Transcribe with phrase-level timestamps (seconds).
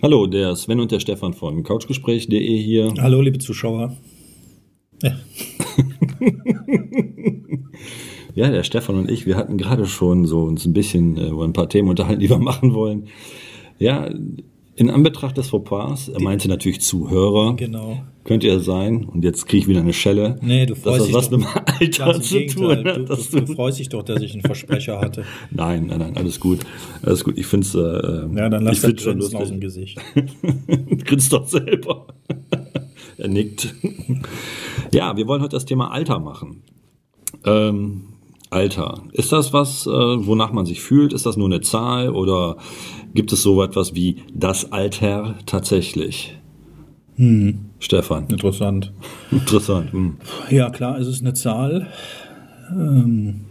[0.00, 2.94] Hallo, der Sven und der Stefan von Couchgespräch.de hier.
[3.00, 3.96] Hallo, liebe Zuschauer.
[5.02, 5.10] Ja.
[8.36, 11.42] ja, der Stefan und ich, wir hatten gerade schon so uns ein bisschen äh, über
[11.42, 13.08] ein paar Themen unterhalten, die wir machen wollen.
[13.80, 14.08] Ja,
[14.78, 17.56] in Anbetracht des Fauxpas, er meinte natürlich Zuhörer.
[17.56, 18.02] Genau.
[18.22, 19.04] Könnte er sein.
[19.06, 20.36] Und jetzt kriege ich wieder eine Schelle.
[20.40, 21.38] Nee, du freust dich was doch.
[21.38, 22.96] mit dem Alter zu tun hat.
[22.96, 25.24] Du, du, du freust dich doch, dass ich einen Versprecher hatte.
[25.50, 26.60] Nein, nein, nein, alles gut.
[27.02, 27.36] Alles gut.
[27.38, 27.74] Ich finde es.
[27.74, 29.96] Äh, Ja, dann lass das schon Grinsen aus dem lustig.
[29.96, 31.04] Gesicht.
[31.06, 32.06] Grinst doch selber.
[33.18, 33.74] er nickt.
[34.92, 36.62] Ja, wir wollen heute das Thema Alter machen.
[37.44, 38.04] Ähm,
[38.50, 39.02] Alter.
[39.12, 41.12] Ist das was, äh, wonach man sich fühlt?
[41.12, 42.56] Ist das nur eine Zahl oder
[43.14, 46.38] gibt es so etwas wie das Alter tatsächlich?
[47.80, 48.92] Stefan, Interessant.
[49.32, 49.92] interessant.
[49.92, 50.18] Hm.
[50.50, 51.88] Ja, klar, es ist eine Zahl.
[52.70, 53.46] Ähm,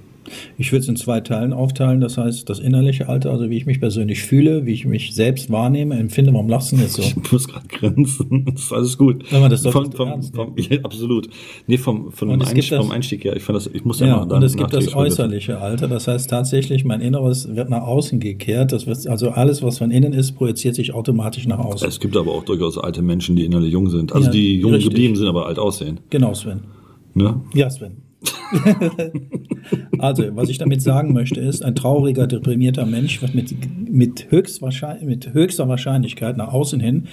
[0.58, 2.00] Ich würde es in zwei Teilen aufteilen.
[2.02, 5.52] Das heißt, das innerliche Alter, also wie ich mich persönlich fühle, wie ich mich selbst
[5.52, 6.34] wahrnehme, empfinde.
[6.34, 7.04] Warum lachst du jetzt so?
[7.28, 8.46] Ich muss gerade grinsen.
[8.54, 9.24] Das ist alles gut.
[9.30, 11.30] Sag mal, das solltest vom, vom, ernst vom, ja, Absolut.
[11.68, 13.36] Nee, vom, Und gibt Einstieg, das- vom Einstieg her.
[13.36, 15.88] Ich fand das, ich muss Ja, ja, mal und dann es gibt das äußerliche Alter.
[15.88, 18.72] Das heißt tatsächlich, mein Inneres wird nach außen gekehrt.
[18.72, 21.88] Das wird, also alles, was von innen ist, projiziert sich automatisch nach außen.
[21.88, 24.14] Es gibt aber auch durchaus alte Menschen, die innerlich jung sind.
[24.14, 26.00] Also Ja, die jung geblieben sind, aber alt aussehen.
[26.10, 26.62] Genau, Sven.
[27.14, 27.42] Ne?
[27.54, 27.98] Ja, Sven.
[30.00, 33.54] also, was ich damit sagen möchte, ist, ein trauriger, deprimierter Mensch wird mit,
[33.90, 37.08] mit, mit höchster Wahrscheinlichkeit nach außen hin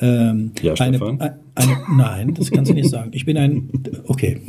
[0.00, 3.10] ähm, Ja, eine, eine, eine, nein, das kannst du nicht sagen.
[3.14, 3.70] Ich bin ein,
[4.06, 4.40] okay.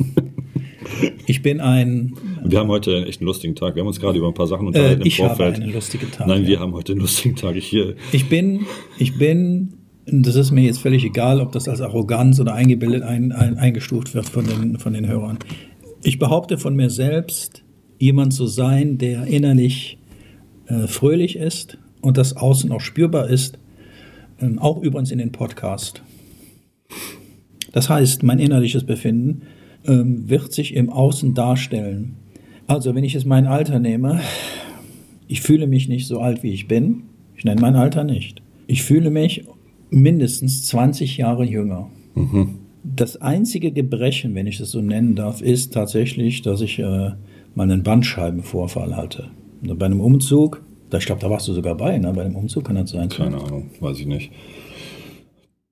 [1.26, 3.74] Ich bin ein, Wir haben heute echt einen lustigen Tag.
[3.74, 5.56] Wir haben uns gerade über ein paar Sachen äh, unterhalten im ich habe Vorfeld.
[5.56, 6.26] einen lustigen Tag.
[6.26, 6.48] Nein, ja.
[6.48, 7.56] wir haben heute einen lustigen Tag.
[7.56, 7.94] Ich hier.
[8.12, 8.66] Ich bin,
[8.98, 9.74] ich bin,
[10.06, 14.14] das ist mir jetzt völlig egal, ob das als Arroganz oder eingebildet ein, ein, eingestuft
[14.14, 15.38] wird von den, von den Hörern.
[16.06, 17.64] Ich behaupte von mir selbst,
[17.98, 19.96] jemand zu sein, der innerlich
[20.66, 23.58] äh, fröhlich ist und das außen auch spürbar ist,
[24.38, 26.02] ähm, auch übrigens in den Podcast.
[27.72, 29.44] Das heißt, mein innerliches Befinden
[29.86, 32.16] ähm, wird sich im Außen darstellen.
[32.66, 34.20] Also, wenn ich jetzt mein Alter nehme,
[35.26, 37.04] ich fühle mich nicht so alt, wie ich bin.
[37.34, 38.42] Ich nenne mein Alter nicht.
[38.66, 39.46] Ich fühle mich
[39.88, 41.88] mindestens 20 Jahre jünger.
[42.84, 47.16] Das einzige Gebrechen, wenn ich es so nennen darf, ist tatsächlich, dass ich äh, mal
[47.62, 49.30] einen Bandscheibenvorfall hatte.
[49.62, 52.12] Und bei einem Umzug, da, ich glaube, da warst du sogar bei, ne?
[52.12, 54.30] bei einem Umzug kann das sein, Keine Ahnung, weiß ich nicht.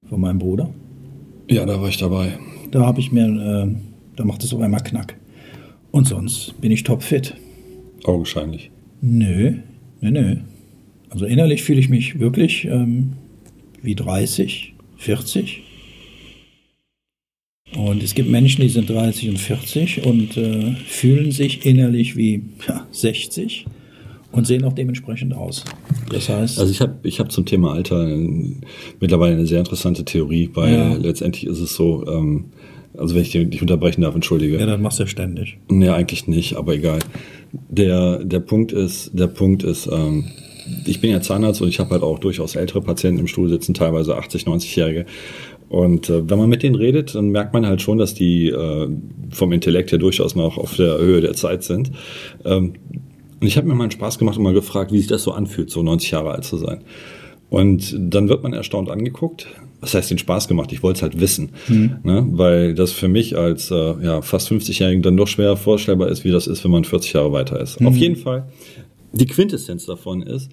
[0.09, 0.71] von meinem Bruder.
[1.51, 2.39] Ja, da war ich dabei.
[2.71, 3.75] Da habe ich mir, äh,
[4.17, 5.17] da macht es auf einmal Knack.
[5.91, 7.35] Und sonst bin ich topfit.
[8.05, 8.71] Augenscheinlich.
[9.03, 9.57] Nö,
[10.01, 10.37] nö, nö.
[11.11, 13.13] Also innerlich fühle ich mich wirklich ähm,
[13.83, 15.63] wie 30, 40.
[17.77, 22.43] Und es gibt Menschen, die sind 30 und 40 und äh, fühlen sich innerlich wie
[22.69, 23.65] ja, 60
[24.31, 25.65] und sehen auch dementsprechend aus.
[26.11, 28.29] Das heißt, Also ich habe ich hab zum Thema Alter äh,
[29.01, 30.95] mittlerweile eine sehr interessante Theorie, weil Ja.
[30.95, 32.45] letztendlich ist es so, ähm,
[32.97, 34.59] also wenn ich dich unterbrechen darf, entschuldige.
[34.59, 35.57] ja, das machst du ja ständig.
[35.71, 36.99] Nee, eigentlich nicht, aber egal.
[37.71, 40.25] Der, der Punkt ist, der Punkt ist, ähm,
[40.87, 43.75] ich bin ja Zahnarzt und ich habe halt auch durchaus ältere Patienten im Stuhl sitzen,
[43.75, 45.07] teilweise 80, 90-Jährige.
[45.73, 48.89] Und äh, wenn man mit denen redet, dann merkt man halt schon, dass die äh,
[49.31, 51.93] vom Intellekt her durchaus noch auf der Höhe der Zeit sind.
[52.45, 52.75] Ähm,
[53.41, 55.33] und ich habe mir mal einen Spaß gemacht und mal gefragt, wie sich das so
[55.33, 56.83] anfühlt, so 90 Jahre alt zu sein.
[57.49, 59.47] Und dann wird man erstaunt angeguckt.
[59.81, 60.73] Was heißt den Spaß gemacht?
[60.73, 61.53] Ich wollte es halt wissen.
[62.03, 62.27] Ne?
[62.33, 66.33] Weil das für mich als äh, ja, fast 50-Jährigen dann doch schwer vorstellbar ist, wie
[66.33, 67.83] das ist, wenn man 40 Jahre weiter ist.
[67.83, 68.45] Auf jeden Fall.
[69.13, 70.51] Die Quintessenz davon ist,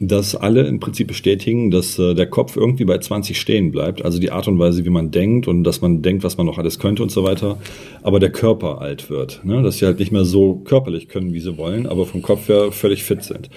[0.00, 4.04] dass alle im Prinzip bestätigen, dass äh, der Kopf irgendwie bei 20 stehen bleibt.
[4.04, 6.58] Also die Art und Weise, wie man denkt und dass man denkt, was man noch
[6.58, 7.58] alles könnte und so weiter.
[8.02, 9.40] Aber der Körper alt wird.
[9.44, 9.62] Ne?
[9.62, 12.72] Dass sie halt nicht mehr so körperlich können, wie sie wollen, aber vom Kopf her
[12.72, 13.50] völlig fit sind.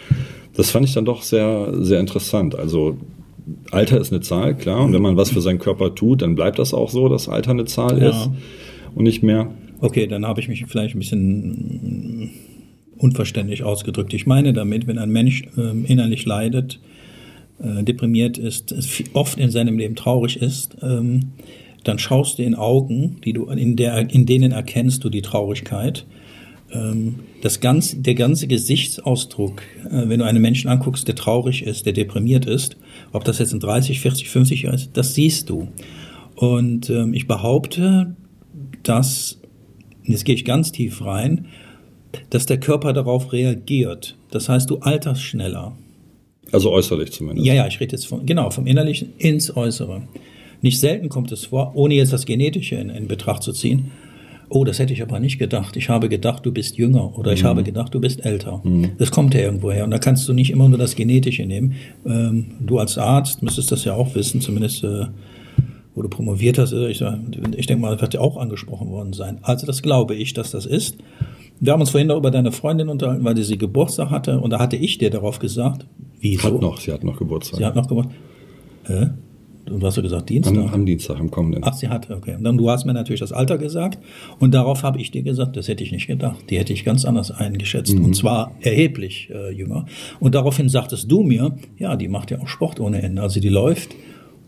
[0.55, 2.55] Das fand ich dann doch sehr, sehr interessant.
[2.55, 2.97] Also
[3.71, 4.83] Alter ist eine Zahl, klar.
[4.83, 7.51] Und wenn man was für seinen Körper tut, dann bleibt das auch so, dass Alter
[7.51, 8.09] eine Zahl Ja.
[8.09, 8.29] ist
[8.93, 9.51] und nicht mehr.
[9.79, 12.31] Okay, dann habe ich mich vielleicht ein bisschen
[12.97, 14.13] unverständlich ausgedrückt.
[14.13, 16.79] Ich meine damit, wenn ein Mensch ähm, innerlich leidet,
[17.59, 18.73] äh, deprimiert ist,
[19.13, 21.31] oft in seinem Leben traurig ist, ähm,
[21.83, 26.05] dann schaust du in Augen, die du in, der, in denen erkennst du die Traurigkeit.
[26.71, 31.85] Ähm, das ganze, der ganze Gesichtsausdruck, äh, wenn du einen Menschen anguckst, der traurig ist,
[31.85, 32.77] der deprimiert ist,
[33.13, 35.69] ob das jetzt in 30, 40, 50 Jahren ist, das siehst du.
[36.35, 38.15] Und ähm, ich behaupte,
[38.83, 39.39] dass,
[40.03, 41.47] jetzt gehe ich ganz tief rein,
[42.29, 44.15] dass der Körper darauf reagiert.
[44.31, 45.73] Das heißt, du alterst schneller.
[46.51, 47.45] Also äußerlich zumindest.
[47.45, 50.03] Ja, ja, ich rede jetzt von, genau, vom Innerlichen ins Äußere.
[50.61, 53.91] Nicht selten kommt es vor, ohne jetzt das Genetische in, in Betracht zu ziehen.
[54.49, 55.75] oh, das hätte ich aber nicht gedacht.
[55.75, 57.47] Ich habe gedacht, du bist jünger oder ich Mhm.
[57.47, 58.63] habe gedacht, du bist älter.
[58.97, 59.83] Das kommt ja irgendwo her.
[59.83, 61.73] Und da kannst du nicht immer nur das Genetische nehmen.
[62.05, 65.07] Ähm, du als Arzt müsstest das ja auch wissen, zumindest äh,
[65.95, 66.71] wo du promoviert hast.
[66.71, 67.19] Ich, sag-
[67.57, 69.39] ich denke mal, das wird ja auch angesprochen worden sein.
[69.41, 70.95] Also das glaube ich, dass das ist.
[71.59, 74.39] Wir haben uns vorhin noch über deine Freundin unterhalten, weil sie Geburtstag hatte.
[74.39, 75.85] Und da hatte ich dir darauf gesagt,
[76.19, 76.43] wieso?
[76.43, 77.57] Hat noch, sie hat noch Geburtstag.
[77.57, 78.15] Sie hat noch Geburtstag.
[78.85, 79.07] Hä?
[79.69, 80.55] Und du hast ja gesagt, Dienstag.
[80.55, 81.61] am, am Dienstag, am kommenden.
[81.65, 82.35] Ach, sie hatte, okay.
[82.35, 83.97] Und dann du hast mir natürlich das Alter gesagt
[84.39, 86.37] und darauf habe ich dir gesagt, das hätte ich nicht gedacht.
[86.49, 88.05] Die hätte ich ganz anders eingeschätzt Mhm.
[88.05, 89.85] und zwar erheblich äh, jünger.
[90.21, 93.21] Und daraufhin sagtest du mir, ja, die macht ja auch Sport ohne Ende.
[93.21, 93.93] Also die läuft.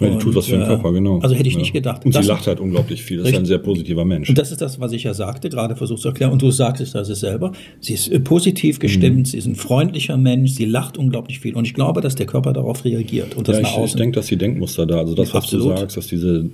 [0.02, 1.20] Ja, die tut was für den äh, Körper, genau.
[1.20, 1.60] Also hätte ich ja.
[1.60, 2.06] nicht gedacht.
[2.06, 3.18] Und Das- sie lacht halt unglaublich viel.
[3.18, 3.44] Das ist Richtig.
[3.44, 4.30] ein sehr positiver Mensch.
[4.30, 6.32] Und das ist das, was ich ja sagte, gerade versucht zu erklären.
[6.32, 7.52] Und du sagst es selber.
[7.82, 9.26] Sie ist äh, positiv gestimmt, Mhm.
[9.26, 11.56] sie ist ein freundlicher Mensch, sie lacht unglaublich viel.
[11.56, 14.16] Und ich glaube, dass der Körper darauf reagiert und das ja, nach ich, ich denke,
[14.16, 15.72] dass die Denkmuster da, also das, was Absolut.
[15.74, 16.46] du sagst, dass diese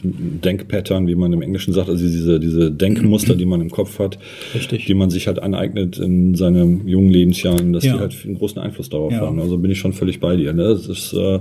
[0.43, 4.17] Denkpattern, wie man im Englischen sagt, also diese, diese Denkmuster, die man im Kopf hat,
[4.53, 4.85] Richtig.
[4.85, 7.93] die man sich halt aneignet in seinen jungen Lebensjahren, dass Ja.
[7.93, 9.39] die halt einen großen Einfluss darauf haben.
[9.39, 10.53] Also bin ich schon völlig bei dir.
[10.53, 10.63] Ne?
[10.69, 11.39] Das ist, äh,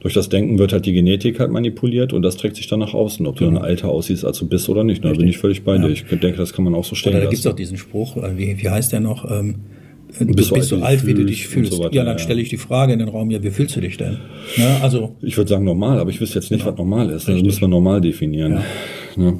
[0.00, 2.94] durch das Denken wird halt die Genetik halt manipuliert und das trägt sich dann nach
[2.94, 5.04] außen, ob du dann alter aussiehst, als du bist oder nicht.
[5.04, 5.12] Ne?
[5.12, 5.88] Da bin ich völlig bei dir.
[5.88, 8.16] Ich denke, das kann man auch so stehen Oder da gibt es auch diesen Spruch,
[8.16, 9.30] äh, wie, wie heißt der noch?
[9.30, 9.56] Ähm,
[10.18, 11.94] du bist bist, so alt, so wie du alt, wie du dich fühlst so weiter,
[11.94, 12.22] ja, dann ja.
[12.22, 14.18] stelle ich die Frage in den Raum, ja, wie fühlst du dich denn?
[14.56, 17.28] Ja, also, Ich würde sagen normal, aber ich wüsste jetzt nicht, was normal ist.
[17.28, 17.44] Das Richtig.
[17.44, 18.60] müssen wir normal definieren.
[19.16, 19.34] Ja.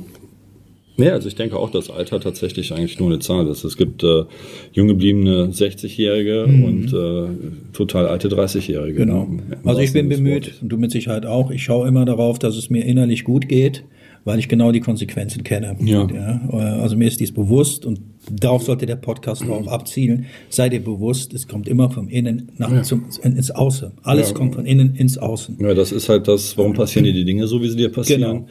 [0.97, 3.65] Nee, also ich denke auch, dass Alter tatsächlich eigentlich nur eine Zahl ist.
[3.65, 4.25] Es gibt äh,
[4.73, 9.00] jung gebliebene 60-Jährige und äh, total alte 30-Jährige.
[9.00, 9.06] Mhm.
[9.06, 9.25] genau.
[9.25, 9.43] ne?
[9.62, 12.56] Im Also ich bin bemüht, und du mit Sicherheit auch, ich schaue immer darauf, dass
[12.56, 13.85] es mir innerlich gut geht,
[14.25, 15.77] weil ich genau die Konsequenzen kenne.
[15.81, 16.06] Ja.
[16.06, 18.00] äh, also mir ist dies bewusst und
[18.31, 20.27] darauf sollte der Podcast auch abzielen.
[20.49, 23.93] Sei dir bewusst, es kommt immer vom Innen nach zum, ins Außen.
[24.03, 24.35] Alles Ja.
[24.35, 25.56] kommt von innen ins Außen.
[25.61, 28.21] Ja, das ist halt das, warum passieren dir die Dinge so, wie sie dir passieren.
[28.21, 28.47] Genau.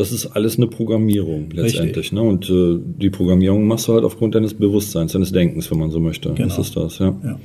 [0.00, 2.10] Das ist alles eine Programmierung letztendlich.
[2.12, 2.22] Ne?
[2.22, 6.00] Und äh, die Programmierung machst du halt aufgrund deines Bewusstseins, deines Denkens, wenn man so
[6.00, 6.30] möchte.
[6.30, 6.60] Das Genau.
[6.60, 7.14] ist das, ja.
[7.24, 7.38] Ja.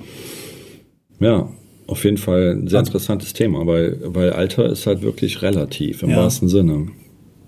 [1.20, 1.50] Ja,
[1.88, 6.10] auf jeden Fall ein sehr interessantes Thema, weil, weil Alter ist halt wirklich relativ im
[6.12, 6.18] Ja.
[6.18, 6.88] wahrsten Sinne.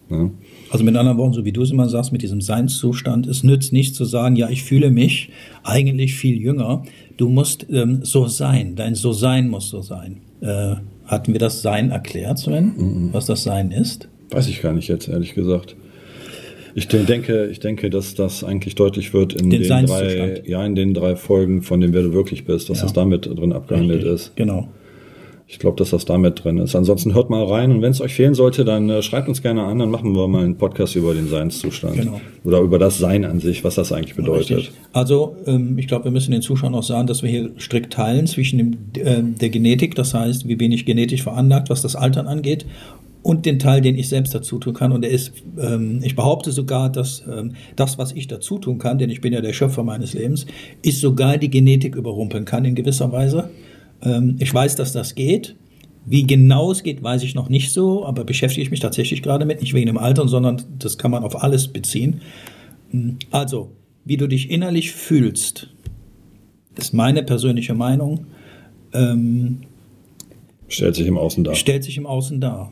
[0.09, 0.31] Ne?
[0.69, 3.71] Also mit anderen Worten, so wie du es immer sagst, mit diesem Seinszustand, es nützt
[3.73, 5.29] nicht zu sagen, ja, ich fühle mich
[5.63, 6.83] eigentlich viel jünger.
[7.17, 10.17] Du musst ähm, so sein, dein So-Sein muss so sein.
[10.41, 10.75] Äh,
[11.05, 13.09] hatten wir das Sein erklärt, Sven, Mhm.
[13.13, 14.07] was das Sein ist?
[14.31, 15.75] Weiß ich gar nicht jetzt, ehrlich gesagt.
[16.75, 20.63] Ich de- denke, ich denke, dass das eigentlich deutlich wird in Den den, drei, ja,
[20.65, 22.83] in den drei Folgen von dem, wer du wirklich bist, dass Ja.
[22.83, 24.35] das damit drin abgehandelt ist.
[24.35, 24.67] Genau.
[25.49, 26.75] Ich glaube, dass das damit drin ist.
[26.75, 29.63] Ansonsten hört mal rein und wenn es euch fehlen sollte, dann äh, schreibt uns gerne
[29.63, 31.95] an, dann machen wir mal einen Podcast über den Seinszustand.
[31.95, 32.19] Genau.
[32.43, 34.57] Oder über das Sein an sich, was das eigentlich bedeutet.
[34.57, 34.71] Richtig.
[34.91, 38.27] Also, ähm, ich glaube, wir müssen den Zuschauern auch sagen, dass wir hier strikt teilen
[38.27, 42.27] zwischen dem, ähm, der Genetik, das heißt, wie bin ich genetisch veranlagt, was das Altern
[42.27, 42.65] angeht,
[43.27, 44.93] und den Teil, den ich selbst dazu tun kann.
[44.93, 48.99] Und der ist, ähm, ich behaupte sogar, dass ähm, das, was ich dazu tun kann,
[48.99, 50.45] denn ich bin ja der Schöpfer meines Lebens,
[50.81, 53.49] ist sogar die Genetik überrumpeln kann in gewisser Weise.
[54.01, 55.57] Ähm, ich weiß, dass das geht.
[56.05, 59.45] Wie genau es geht, weiß ich noch nicht so, aber beschäftige ich mich tatsächlich gerade
[59.45, 62.21] mit, nicht wegen dem Alter, sondern das kann man auf alles beziehen.
[63.31, 63.73] Also,
[64.05, 65.69] wie du dich innerlich fühlst,
[66.77, 68.27] ist meine persönliche Meinung,
[68.93, 69.63] ähm,
[70.69, 71.55] Stellt sich im Außen dar.
[71.55, 72.71] stellt sich im Außen dar.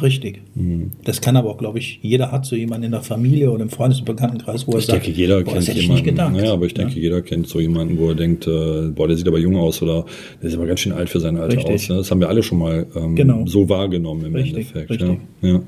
[0.00, 0.40] Richtig.
[0.54, 0.92] Mhm.
[1.04, 3.68] Das kann aber auch, glaube ich, jeder hat so jemanden in der Familie oder im
[3.68, 6.04] Freundes- und Bekanntenkreis, wo er Ich sagt, denke, jeder boah, kennt das hätte ich jemanden.
[6.04, 6.32] nicht gedacht.
[6.32, 7.00] Naja, aber ich denke, Ja.
[7.02, 10.06] jeder kennt so jemanden, wo er denkt, äh, boah, der sieht aber jung aus oder
[10.42, 11.74] der sieht aber ganz schön alt für sein Alter Richtig.
[11.74, 11.88] aus.
[11.90, 11.96] Ne?
[11.96, 13.44] Das haben wir alle schon mal ähm, Genau.
[13.46, 14.90] so wahrgenommen im Richtig, Endeffekt.
[14.90, 15.08] richtig.
[15.42, 15.48] Ja.
[15.50, 15.62] Ja.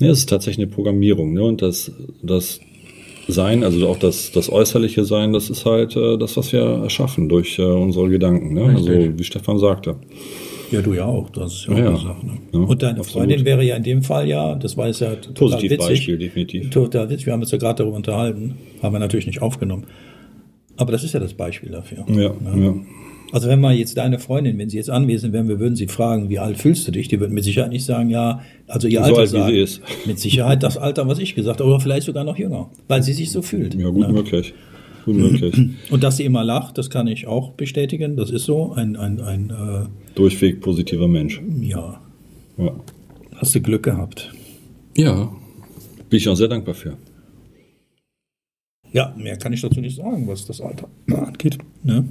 [0.00, 1.32] ja, es ist tatsächlich eine Programmierung.
[1.34, 1.42] Ne?
[1.42, 2.60] Und das, das
[3.28, 7.28] Sein, also auch das, das äußerliche Sein, das ist halt äh, das, was wir erschaffen
[7.28, 8.54] durch äh, unsere Gedanken.
[8.54, 8.62] Ne?
[8.76, 8.88] Also
[9.18, 9.96] wie Stefan sagte.
[10.70, 12.26] Ja, du ja auch, das ist ja auch Ja, eine Sache.
[12.26, 12.32] Ne?
[12.52, 13.12] ja, und deine absolut.
[13.28, 15.88] Freundin wäre ja in dem Fall ja, das war jetzt ja total Positiv witzig.
[15.88, 16.70] Beispiel, definitiv.
[16.70, 19.84] Total witzig, wir haben uns ja gerade darüber unterhalten, haben wir natürlich nicht aufgenommen.
[20.76, 22.04] Aber das ist ja das Beispiel dafür.
[22.08, 22.74] Ja, ja.
[23.32, 26.28] Also wenn man jetzt deine Freundin, wenn sie jetzt anwesend wären, wir würden sie fragen,
[26.30, 27.08] wie alt fühlst du dich?
[27.08, 29.52] Die würden mit Sicherheit nicht sagen, ja, also ihr So Alter alt, wie sagen.
[29.52, 29.82] sie ist.
[30.06, 33.12] Mit Sicherheit das Alter, was ich gesagt habe, oder vielleicht sogar noch jünger, weil sie
[33.12, 33.74] sich so fühlt.
[33.74, 34.12] Ja, gut Ne?
[34.12, 34.54] möglich.
[35.06, 35.54] Gut möglich.
[35.90, 38.16] Und dass sie immer lacht, das kann ich auch bestätigen.
[38.16, 38.72] Das ist so.
[38.72, 41.40] Ein, ein, ein Durchweg positiver Mensch.
[41.40, 41.98] äh, ja,
[42.58, 42.72] Ja.
[43.36, 44.32] hast du Glück gehabt.
[44.96, 45.32] Ja,
[46.10, 46.98] bin ich auch sehr dankbar für.
[48.92, 51.58] Ja, mehr kann ich dazu nicht sagen, was das Alter angeht.
[51.82, 52.04] Ne?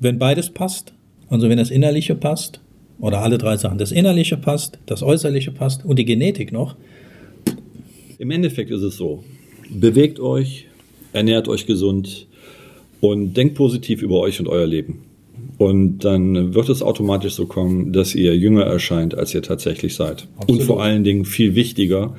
[0.00, 0.94] Wenn beides passt,
[1.28, 2.60] also wenn das Innerliche passt,
[3.00, 6.76] oder alle drei Sachen, das Innerliche passt, das Äußerliche passt und die Genetik noch,
[8.18, 9.22] Im Endeffekt ist es so.
[9.70, 10.66] Bewegt euch,
[11.12, 12.26] ernährt euch gesund
[13.00, 15.02] und denkt positiv über euch und euer Leben.
[15.58, 20.28] Und dann wird es automatisch so kommen, dass ihr jünger erscheint, als ihr tatsächlich seid.
[20.36, 20.60] Absolut.
[20.60, 22.14] Und vor allen Dingen viel wichtiger,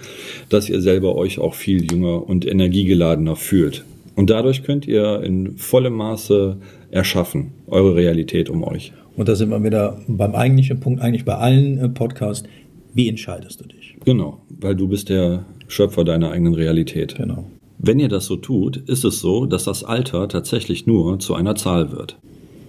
[0.49, 3.85] dass ihr selber euch auch viel jünger und energiegeladener fühlt.
[4.15, 6.57] Und dadurch könnt ihr in vollem Maße
[6.91, 8.91] erschaffen, eure Realität um euch.
[9.15, 12.47] Und da sind wir wieder beim eigentlichen Punkt, eigentlich bei allen äh, Podcasts.
[12.93, 13.95] Wie entscheidest du dich?
[14.03, 17.15] Genau, weil du bist der Schöpfer deiner eigenen Realität.
[17.15, 17.49] Genau.
[17.81, 21.55] Wenn ihr das so tut, ist es so, dass das Alter tatsächlich nur zu einer
[21.55, 22.17] Zahl wird.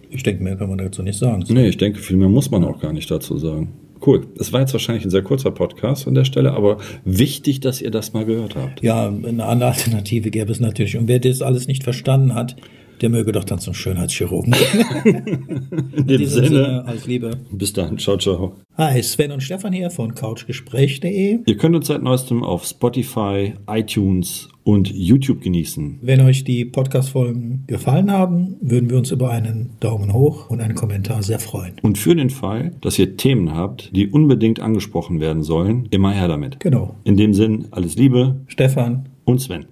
[0.09, 1.45] Ich denke, mehr kann man dazu nicht sagen.
[1.49, 3.73] Nee, ich denke, viel mehr muss man auch gar nicht dazu sagen.
[4.07, 4.26] Cool.
[4.38, 7.90] Es war jetzt wahrscheinlich ein sehr kurzer Podcast an der Stelle, aber wichtig, dass ihr
[7.90, 8.83] das mal gehört habt.
[8.83, 10.97] Ja, eine andere Alternative gäbe es natürlich.
[10.97, 12.55] Und wer das alles nicht verstanden hat,
[13.00, 14.54] der möge doch dann zum Schönheitschirurgen.
[15.97, 17.38] In dem diesem Sinne, alles Liebe.
[17.50, 17.99] bis dann.
[17.99, 18.57] Ciao, ciao.
[18.76, 21.40] Hi, Sven und Stefan hier von couchgespräch.de.
[21.45, 25.99] Ihr könnt uns seit neuestem auf Spotify, iTunes und YouTube genießen.
[26.02, 30.75] Wenn euch die Podcast-Folgen gefallen haben, würden wir uns über einen Daumen hoch und einen
[30.75, 31.75] Kommentar sehr freuen.
[31.83, 36.28] Und für den Fall, dass ihr Themen habt, die unbedingt angesprochen werden sollen, immer her
[36.28, 36.61] damit.
[36.61, 36.97] Genau.
[37.04, 39.66] In dem Sinn, alles Liebe Stefan, und Sven.